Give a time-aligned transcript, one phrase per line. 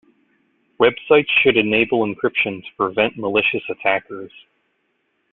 [0.79, 4.31] Websites should enable encryption to prevent malicious attackers.